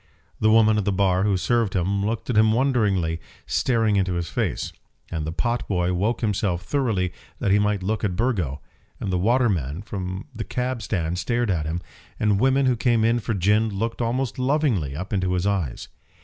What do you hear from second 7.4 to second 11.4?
he might look at Burgo; and the waterman from the cab stand